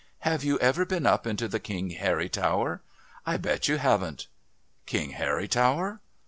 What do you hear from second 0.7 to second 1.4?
been up